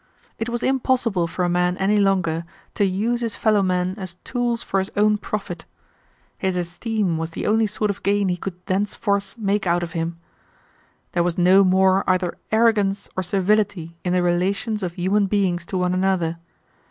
It 0.39 0.49
was 0.49 0.63
impossible 0.63 1.27
for 1.27 1.45
a 1.45 1.47
man 1.47 1.77
any 1.77 1.97
longer 1.97 2.43
to 2.73 2.85
use 2.85 3.21
his 3.21 3.35
fellow 3.35 3.61
men 3.61 3.93
as 3.99 4.15
tools 4.23 4.63
for 4.63 4.79
his 4.79 4.89
own 4.97 5.19
profit. 5.19 5.65
His 6.39 6.57
esteem 6.57 7.19
was 7.19 7.29
the 7.29 7.45
only 7.45 7.67
sort 7.67 7.91
of 7.91 8.01
gain 8.01 8.27
he 8.27 8.35
could 8.35 8.65
thenceforth 8.65 9.37
make 9.37 9.67
out 9.67 9.83
of 9.83 9.91
him. 9.91 10.17
There 11.11 11.21
was 11.21 11.37
no 11.37 11.63
more 11.63 12.03
either 12.09 12.35
arrogance 12.51 13.09
or 13.15 13.21
servility 13.21 13.95
in 14.03 14.13
the 14.13 14.23
relations 14.23 14.81
of 14.81 14.93
human 14.93 15.27
beings 15.27 15.67
to 15.67 15.77
one 15.77 15.93
another. 15.93 16.39